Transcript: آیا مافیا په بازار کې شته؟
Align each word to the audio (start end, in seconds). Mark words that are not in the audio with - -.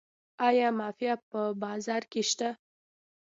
آیا 0.47 0.67
مافیا 0.79 1.13
په 1.29 1.41
بازار 1.63 2.03
کې 2.11 2.21
شته؟ 2.29 2.49